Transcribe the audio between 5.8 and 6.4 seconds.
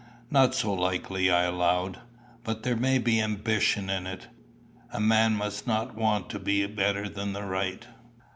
want to